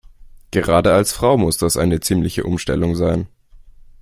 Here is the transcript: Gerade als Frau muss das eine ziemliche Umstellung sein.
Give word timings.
Gerade 0.49 0.93
als 0.93 1.13
Frau 1.13 1.37
muss 1.37 1.57
das 1.57 1.77
eine 1.77 1.99
ziemliche 1.99 2.43
Umstellung 2.43 2.95
sein. 2.95 3.27